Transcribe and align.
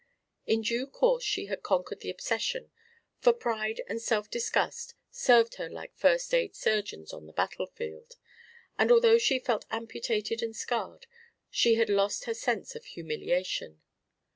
In 0.47 0.61
due 0.63 0.87
course 0.87 1.23
she 1.23 1.45
had 1.45 1.61
conquered 1.61 1.99
the 1.99 2.09
obsession, 2.09 2.71
for 3.19 3.31
pride 3.33 3.81
and 3.87 4.01
self 4.01 4.31
disgust 4.31 4.95
served 5.11 5.53
her 5.61 5.69
like 5.69 5.93
first 5.93 6.33
aid 6.33 6.55
surgeons 6.55 7.13
on 7.13 7.27
the 7.27 7.33
battlefield; 7.33 8.15
and 8.79 8.91
although 8.91 9.19
she 9.19 9.37
felt 9.37 9.65
amputated 9.69 10.41
and 10.41 10.55
scarred, 10.55 11.05
she 11.51 11.75
had 11.75 11.87
lost 11.87 12.23
her 12.23 12.33
sense 12.33 12.75
of 12.75 12.83
humiliation. 12.85 13.79